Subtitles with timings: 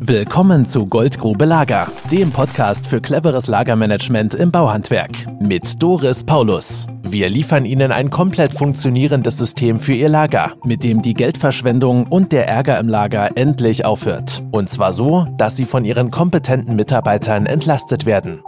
[0.00, 6.86] Willkommen zu Goldgrube Lager, dem Podcast für cleveres Lagermanagement im Bauhandwerk mit Doris Paulus.
[7.02, 12.30] Wir liefern Ihnen ein komplett funktionierendes System für Ihr Lager, mit dem die Geldverschwendung und
[12.30, 14.44] der Ärger im Lager endlich aufhört.
[14.52, 18.40] Und zwar so, dass Sie von Ihren kompetenten Mitarbeitern entlastet werden.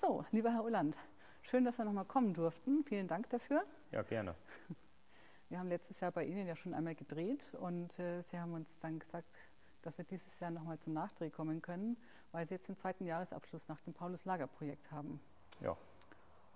[0.00, 0.96] So, lieber Herr Ulland,
[1.50, 2.84] schön, dass wir nochmal kommen durften.
[2.88, 3.62] Vielen Dank dafür.
[3.90, 4.34] Ja, gerne.
[5.48, 8.76] Wir haben letztes Jahr bei Ihnen ja schon einmal gedreht und äh, Sie haben uns
[8.78, 9.34] dann gesagt,
[9.82, 11.96] dass wir dieses Jahr nochmal zum Nachdreh kommen können,
[12.32, 15.20] weil Sie jetzt den zweiten Jahresabschluss nach dem Paulus-Lager-Projekt haben.
[15.60, 15.76] Ja.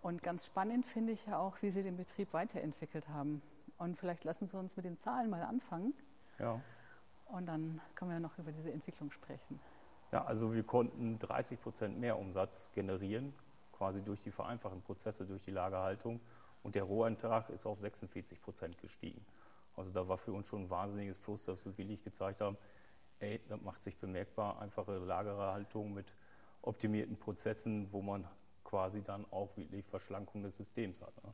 [0.02, 3.41] Und ganz spannend finde ich ja auch, wie Sie den Betrieb weiterentwickelt haben.
[3.78, 5.95] Und vielleicht lassen Sie uns mit den Zahlen mal anfangen.
[6.38, 6.60] Ja.
[7.27, 9.59] Und dann können wir noch über diese Entwicklung sprechen.
[10.10, 13.32] Ja, also wir konnten 30 Prozent mehr Umsatz generieren,
[13.73, 16.20] quasi durch die vereinfachten Prozesse, durch die Lagerhaltung
[16.62, 19.25] und der Rohertrag ist auf 46 Prozent gestiegen.
[19.77, 22.57] Also da war für uns schon ein wahnsinniges Plus, dass wir wirklich gezeigt haben,
[23.21, 26.12] ey, das macht sich bemerkbar, einfache Lagerhaltung mit
[26.63, 28.27] optimierten Prozessen, wo man
[28.65, 31.15] quasi dann auch wirklich Verschlankung des Systems hat.
[31.24, 31.32] Ne?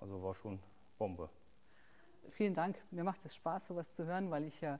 [0.00, 0.58] Also war schon
[0.98, 1.28] Bombe.
[2.30, 2.76] Vielen Dank.
[2.90, 4.78] Mir macht es Spaß, sowas zu hören, weil ich ja,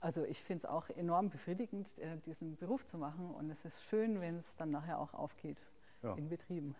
[0.00, 3.34] also ich finde es auch enorm befriedigend, äh, diesen Beruf zu machen.
[3.34, 5.58] Und es ist schön, wenn es dann nachher auch aufgeht
[6.02, 6.14] ja.
[6.14, 6.74] in Betrieben.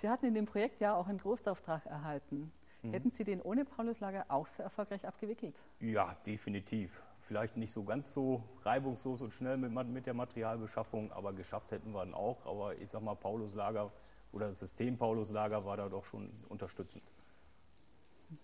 [0.00, 2.50] Sie hatten in dem Projekt ja auch einen Großauftrag erhalten.
[2.82, 2.92] Mhm.
[2.92, 5.62] Hätten Sie den ohne Pauluslager auch so erfolgreich abgewickelt?
[5.78, 7.02] Ja, definitiv.
[7.20, 11.92] Vielleicht nicht so ganz so reibungslos und schnell mit, mit der Materialbeschaffung, aber geschafft hätten
[11.92, 12.46] wir ihn auch.
[12.46, 13.92] Aber ich sag mal, Pauluslager
[14.32, 17.04] oder das System Pauluslager war da doch schon unterstützend.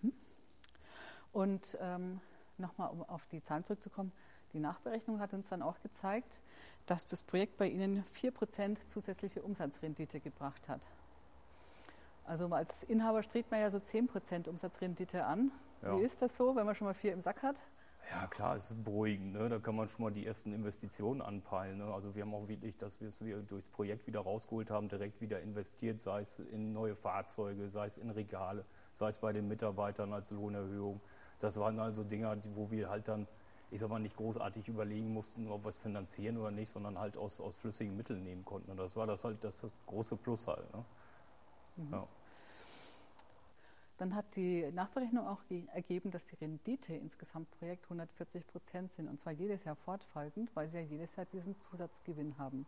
[0.03, 0.13] Mhm.
[1.33, 2.21] Und ähm,
[2.59, 4.11] nochmal, um auf die Zahlen zurückzukommen,
[4.53, 6.39] die Nachberechnung hat uns dann auch gezeigt,
[6.85, 10.81] dass das Projekt bei Ihnen 4% zusätzliche Umsatzrendite gebracht hat.
[12.27, 15.51] Also als Inhaber strebt man ja so 10% Umsatzrendite an.
[15.81, 15.97] Ja.
[15.97, 17.55] Wie ist das so, wenn man schon mal vier im Sack hat?
[18.11, 19.33] Ja, klar, ist beruhigend.
[19.33, 19.49] Ne?
[19.49, 21.77] Da kann man schon mal die ersten Investitionen anpeilen.
[21.77, 21.85] Ne?
[21.85, 23.17] Also wir haben auch wirklich, dass wir es
[23.47, 27.97] durchs Projekt wieder rausgeholt haben, direkt wieder investiert, sei es in neue Fahrzeuge, sei es
[27.97, 31.01] in Regale, sei es bei den Mitarbeitern als Lohnerhöhung.
[31.39, 33.27] Das waren also Dinge, wo wir halt dann,
[33.71, 37.17] ich sag mal, nicht großartig überlegen mussten, ob wir es finanzieren oder nicht, sondern halt
[37.17, 38.71] aus, aus flüssigen Mitteln nehmen konnten.
[38.71, 40.73] Und das war das halt das große Plus halt.
[40.73, 40.85] Ne?
[41.77, 41.93] Mhm.
[41.93, 42.07] Ja.
[43.97, 45.41] Dann hat die Nachberechnung auch
[45.73, 50.67] ergeben, dass die Rendite ins Gesamtprojekt 140 Prozent sind und zwar jedes Jahr fortfaltend, weil
[50.67, 52.65] sie ja jedes Jahr diesen Zusatzgewinn haben.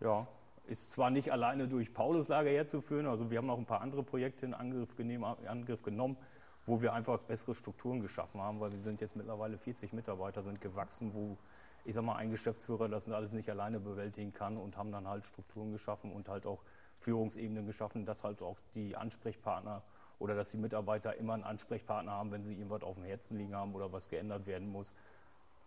[0.00, 0.26] Ja,
[0.66, 4.46] ist zwar nicht alleine durch Pauluslager herzuführen, also wir haben auch ein paar andere Projekte
[4.46, 6.16] in Angriff, in Angriff genommen,
[6.64, 10.60] wo wir einfach bessere Strukturen geschaffen haben, weil wir sind jetzt mittlerweile 40 Mitarbeiter, sind
[10.62, 11.36] gewachsen, wo
[11.84, 15.26] ich sag mal, ein Geschäftsführer das alles nicht alleine bewältigen kann und haben dann halt
[15.26, 16.62] Strukturen geschaffen und halt auch
[17.00, 19.82] Führungsebenen geschaffen, dass halt auch die Ansprechpartner
[20.24, 23.54] oder dass die Mitarbeiter immer einen Ansprechpartner haben, wenn sie irgendwas auf dem Herzen liegen
[23.54, 24.94] haben oder was geändert werden muss,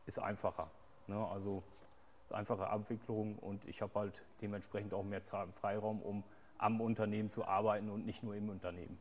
[0.08, 0.72] ist einfacher.
[1.06, 1.16] Ne?
[1.28, 1.62] Also
[2.32, 6.24] einfache Abwicklung und ich habe halt dementsprechend auch mehr Freiraum, um
[6.58, 8.98] am Unternehmen zu arbeiten und nicht nur im Unternehmen.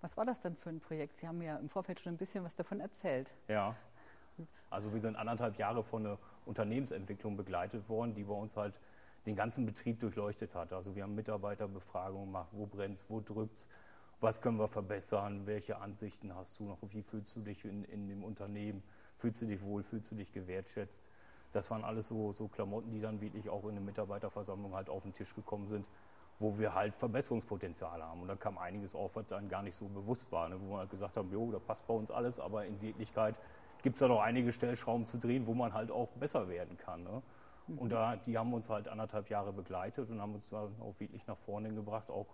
[0.00, 1.18] Was war das denn für ein Projekt?
[1.18, 3.30] Sie haben ja im Vorfeld schon ein bisschen was davon erzählt.
[3.48, 3.76] Ja,
[4.70, 8.72] also wir sind anderthalb Jahre von einer Unternehmensentwicklung begleitet worden, die bei uns halt
[9.26, 10.72] den ganzen Betrieb durchleuchtet hat.
[10.72, 13.68] Also wir haben Mitarbeiterbefragungen gemacht, wo brennt es, wo drückt es,
[14.22, 18.06] was können wir verbessern, welche Ansichten hast du noch, wie fühlst du dich in, in
[18.06, 18.82] dem Unternehmen,
[19.18, 21.04] fühlst du dich wohl, fühlst du dich gewertschätzt.
[21.50, 25.02] Das waren alles so, so Klamotten, die dann wirklich auch in der Mitarbeiterversammlung halt auf
[25.02, 25.84] den Tisch gekommen sind,
[26.38, 28.22] wo wir halt Verbesserungspotenzial haben.
[28.22, 30.56] Und da kam einiges auf, was dann gar nicht so bewusst war, ne?
[30.60, 33.34] wo wir halt gesagt haben, jo, da passt bei uns alles, aber in Wirklichkeit
[33.82, 37.02] gibt es da noch einige Stellschrauben zu drehen, wo man halt auch besser werden kann.
[37.02, 37.22] Ne?
[37.76, 41.26] Und da, die haben uns halt anderthalb Jahre begleitet und haben uns da auch wirklich
[41.26, 42.26] nach vorne gebracht, auch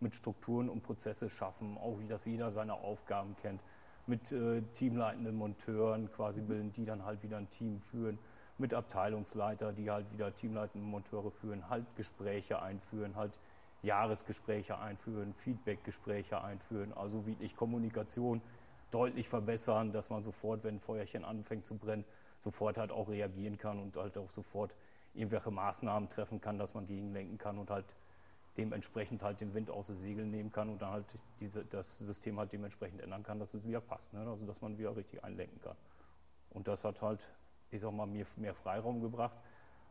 [0.00, 3.62] mit Strukturen und Prozesse schaffen, auch wie das jeder seine Aufgaben kennt,
[4.06, 8.18] mit äh, teamleitenden Monteuren quasi bilden, die dann halt wieder ein Team führen,
[8.58, 13.38] mit Abteilungsleiter, die halt wieder teamleitende Monteure führen, halt Gespräche einführen, halt
[13.82, 18.40] Jahresgespräche einführen, Feedbackgespräche einführen, also wirklich Kommunikation
[18.90, 22.04] deutlich verbessern, dass man sofort, wenn ein Feuerchen anfängt zu brennen,
[22.38, 24.74] sofort halt auch reagieren kann und halt auch sofort
[25.14, 27.86] irgendwelche Maßnahmen treffen kann, dass man gegenlenken kann und halt
[28.56, 31.06] dementsprechend halt den Wind aus den Segeln nehmen kann und dann halt
[31.40, 34.20] diese, das System halt dementsprechend ändern kann, dass es wieder passt, ne?
[34.20, 35.76] also dass man wieder richtig einlenken kann.
[36.50, 37.28] Und das hat halt,
[37.70, 39.36] ich sag mal, mir mehr Freiraum gebracht,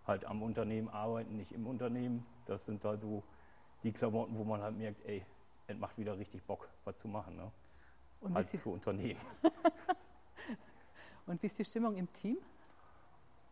[0.06, 2.26] halt am Unternehmen arbeiten, nicht im Unternehmen.
[2.46, 3.24] Das sind halt so
[3.84, 5.24] die Klamotten, wo man halt merkt, ey,
[5.68, 7.36] es macht wieder richtig Bock, was zu machen.
[7.36, 7.52] Ne?
[8.22, 9.20] Und halt zu Unternehmen.
[11.28, 12.38] und wie ist die Stimmung im Team?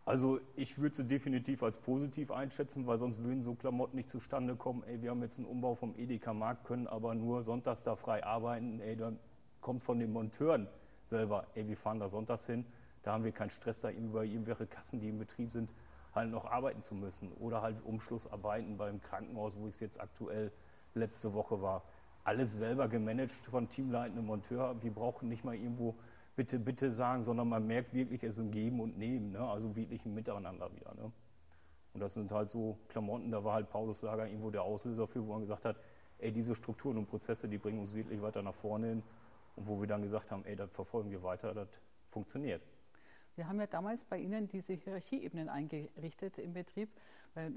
[0.06, 4.56] Also ich würde sie definitiv als positiv einschätzen, weil sonst würden so Klamotten nicht zustande
[4.56, 4.84] kommen.
[4.84, 8.82] Ey, wir haben jetzt einen Umbau vom Edeka-Markt, können aber nur sonntags da frei arbeiten.
[8.82, 9.18] Ey, dann
[9.62, 10.68] kommt von den Monteuren
[11.06, 12.66] selber, ey, wir fahren da sonntags hin.
[13.04, 15.74] Da haben wir keinen Stress, da über irgendwelche Kassen, die im Betrieb sind,
[16.14, 17.32] halt noch arbeiten zu müssen.
[17.34, 20.52] Oder halt Umschlussarbeiten beim Krankenhaus, wo ich jetzt aktuell
[20.96, 21.84] letzte Woche war.
[22.26, 24.76] Alles selber gemanagt von teamleitendem Monteur.
[24.82, 25.96] Wir brauchen nicht mal irgendwo
[26.36, 29.32] bitte, bitte sagen, sondern man merkt wirklich, es ist ein Geben und Nehmen.
[29.32, 29.40] Ne?
[29.40, 30.94] Also wirklich ein Miteinander wieder.
[30.96, 31.12] Ne?
[31.94, 35.26] Und das sind halt so Klamotten, da war halt Paulus Lager irgendwo der Auslöser für,
[35.26, 35.78] wo man gesagt hat,
[36.18, 39.04] ey, diese Strukturen und Prozesse, die bringen uns wirklich weiter nach vorne hin.
[39.56, 41.68] Und wo wir dann gesagt haben, ey, das verfolgen wir weiter, das
[42.10, 42.62] funktioniert.
[43.36, 46.90] Wir haben ja damals bei Ihnen diese Hierarchieebenen eingerichtet im Betrieb,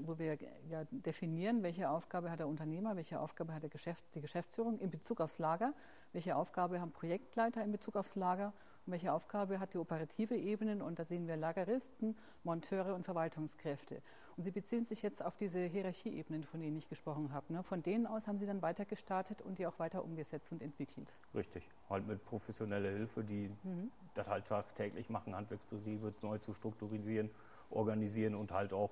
[0.01, 0.37] wo wir
[0.67, 5.21] ja definieren, welche Aufgabe hat der Unternehmer, welche Aufgabe hat Geschäft, die Geschäftsführung in Bezug
[5.21, 5.73] aufs Lager,
[6.13, 8.53] welche Aufgabe haben Projektleiter in Bezug aufs Lager
[8.85, 10.83] und welche Aufgabe hat die operative Ebene.
[10.83, 14.01] Und da sehen wir Lageristen, Monteure und Verwaltungskräfte.
[14.37, 17.51] Und Sie beziehen sich jetzt auf diese Hierarchieebenen, von denen ich gesprochen habe.
[17.51, 17.63] Ne?
[17.63, 21.15] Von denen aus haben Sie dann weiter gestartet und die auch weiter umgesetzt und entwickelt.
[21.33, 23.91] Richtig, halt mit professioneller Hilfe, die mhm.
[24.13, 27.31] das halt tagtäglich machen, Handwerksbetriebe neu zu strukturieren,
[27.71, 28.91] organisieren und halt auch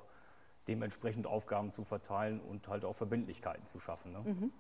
[0.68, 4.14] dementsprechend Aufgaben zu verteilen und halt auch Verbindlichkeiten zu schaffen.
[4.14, 4.20] Ne?
[4.26, 4.54] Mhm.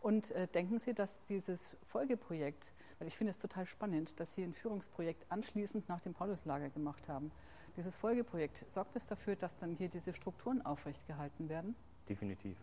[0.00, 4.42] Und äh, denken Sie, dass dieses Folgeprojekt, weil ich finde es total spannend, dass Sie
[4.42, 7.30] ein Führungsprojekt anschließend nach dem Pauluslager gemacht haben,
[7.78, 11.76] dieses Folgeprojekt, sorgt es dafür, dass dann hier diese Strukturen aufrecht gehalten werden?
[12.08, 12.58] Definitiv.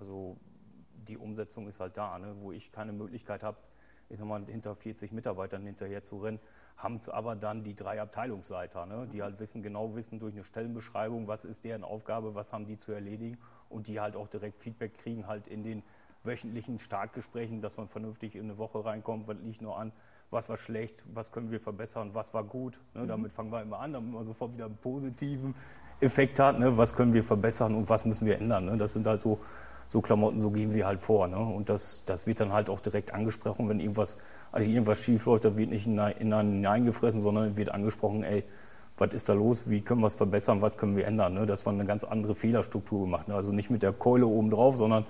[0.00, 0.36] Also
[1.08, 2.34] die Umsetzung ist halt da, ne?
[2.40, 3.58] wo ich keine Möglichkeit habe,
[4.08, 6.40] ich sag mal, hinter 40 Mitarbeitern hinterher zu rennen,
[6.76, 9.08] haben es aber dann die drei Abteilungsleiter, ne?
[9.12, 12.76] die halt wissen, genau wissen durch eine Stellenbeschreibung, was ist deren Aufgabe, was haben die
[12.76, 13.38] zu erledigen
[13.68, 15.84] und die halt auch direkt Feedback kriegen, halt in den
[16.24, 19.92] wöchentlichen Startgesprächen, dass man vernünftig in eine Woche reinkommt, was liegt nur an,
[20.30, 22.78] was war schlecht, was können wir verbessern, was war gut.
[22.94, 23.02] Ne?
[23.02, 23.08] Mhm.
[23.08, 25.54] Damit fangen wir immer an, damit man sofort wieder einen positiven
[26.00, 26.58] Effekt hat.
[26.58, 26.76] Ne?
[26.76, 28.66] Was können wir verbessern und was müssen wir ändern.
[28.66, 28.76] Ne?
[28.76, 29.40] Das sind halt so,
[29.88, 31.26] so Klamotten, so gehen wir halt vor.
[31.26, 31.38] Ne?
[31.38, 34.18] Und das, das wird dann halt auch direkt angesprochen, wenn irgendwas,
[34.52, 38.44] also irgendwas schief läuft, da wird nicht in einen hineingefressen, sondern wird angesprochen, ey,
[38.98, 41.34] was ist da los, wie können wir es verbessern, was können wir ändern.
[41.34, 41.46] Ne?
[41.46, 43.26] Dass man eine ganz andere Fehlerstruktur gemacht.
[43.28, 43.34] Ne?
[43.34, 45.06] Also nicht mit der Keule oben drauf, sondern,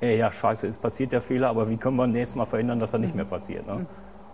[0.00, 2.92] ey, ja, scheiße, es passiert der Fehler, aber wie können wir nächstes Mal verhindern, dass
[2.92, 3.66] er nicht mehr passiert.
[3.66, 3.86] Ne?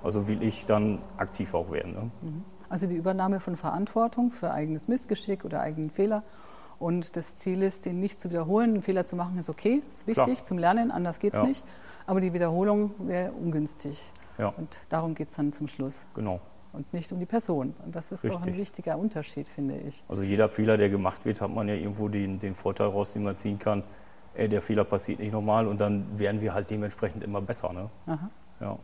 [0.07, 1.93] Also will ich dann aktiv auch werden.
[1.93, 2.11] Ne?
[2.23, 2.45] Mhm.
[2.69, 6.23] Also die Übernahme von Verantwortung für eigenes Missgeschick oder eigenen Fehler.
[6.79, 8.71] Und das Ziel ist, den nicht zu wiederholen.
[8.71, 10.45] Einen Fehler zu machen ist okay, ist wichtig Klar.
[10.45, 11.47] zum Lernen, anders geht es ja.
[11.47, 11.65] nicht.
[12.07, 14.01] Aber die Wiederholung wäre ungünstig.
[14.39, 14.49] Ja.
[14.49, 16.03] Und darum geht es dann zum Schluss.
[16.15, 16.41] Genau.
[16.73, 17.75] Und nicht um die Person.
[17.85, 18.39] Und das ist Richtig.
[18.39, 20.05] auch ein wichtiger Unterschied, finde ich.
[20.09, 23.25] Also jeder Fehler, der gemacht wird, hat man ja irgendwo den, den Vorteil raus, den
[23.25, 23.83] man ziehen kann.
[24.35, 27.73] Ey, der Fehler passiert nicht nochmal und dann werden wir halt dementsprechend immer besser.
[27.73, 27.89] Ne?
[28.07, 28.31] Aha.
[28.61, 28.79] Ja.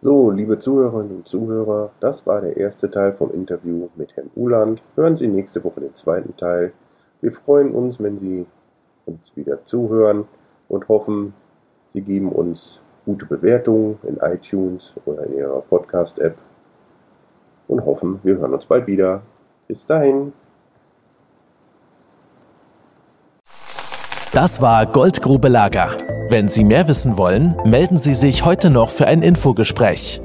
[0.00, 4.80] So, liebe Zuhörerinnen und Zuhörer, das war der erste Teil vom Interview mit Herrn Uland.
[4.94, 6.72] Hören Sie nächste Woche den zweiten Teil.
[7.20, 8.46] Wir freuen uns, wenn Sie
[9.06, 10.28] uns wieder zuhören
[10.68, 11.34] und hoffen,
[11.94, 16.36] Sie geben uns gute Bewertungen in iTunes oder in Ihrer Podcast-App
[17.66, 19.22] und hoffen, wir hören uns bald wieder.
[19.66, 20.32] Bis dahin.
[24.32, 25.96] Das war Goldgrube Lager.
[26.30, 30.20] Wenn Sie mehr wissen wollen, melden Sie sich heute noch für ein Infogespräch.